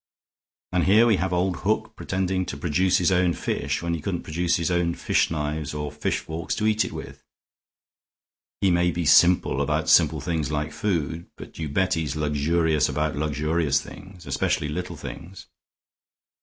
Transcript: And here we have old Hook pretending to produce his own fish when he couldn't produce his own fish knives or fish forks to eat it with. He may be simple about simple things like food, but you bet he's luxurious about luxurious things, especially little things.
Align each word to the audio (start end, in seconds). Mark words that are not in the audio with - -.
And 0.71 0.85
here 0.85 1.05
we 1.05 1.17
have 1.17 1.31
old 1.31 1.57
Hook 1.57 1.95
pretending 1.95 2.43
to 2.47 2.57
produce 2.57 2.97
his 2.97 3.11
own 3.11 3.33
fish 3.33 3.83
when 3.83 3.93
he 3.93 4.01
couldn't 4.01 4.23
produce 4.23 4.55
his 4.55 4.71
own 4.71 4.95
fish 4.95 5.29
knives 5.29 5.75
or 5.75 5.91
fish 5.91 6.17
forks 6.21 6.55
to 6.55 6.65
eat 6.65 6.83
it 6.83 6.91
with. 6.91 7.23
He 8.61 8.71
may 8.71 8.89
be 8.89 9.05
simple 9.05 9.61
about 9.61 9.89
simple 9.89 10.19
things 10.19 10.49
like 10.51 10.71
food, 10.71 11.27
but 11.35 11.59
you 11.59 11.69
bet 11.69 11.93
he's 11.93 12.15
luxurious 12.15 12.89
about 12.89 13.15
luxurious 13.15 13.79
things, 13.79 14.25
especially 14.25 14.69
little 14.69 14.95
things. 14.97 15.45